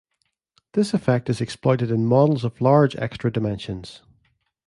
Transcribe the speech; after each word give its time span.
This 0.71 0.95
effect 0.95 1.29
is 1.29 1.41
exploited 1.41 1.91
in 1.91 2.07
models 2.07 2.43
of 2.43 2.59
large 2.59 2.95
extra 2.95 3.31
dimensions. 3.31 4.01